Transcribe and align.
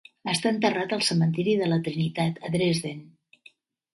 Està 0.31 0.47
enterrat 0.51 0.95
al 0.95 1.03
Cementiri 1.09 1.53
de 1.59 1.67
la 1.73 1.77
Trinitat 1.87 2.39
a 2.49 2.53
Dresden. 2.57 3.03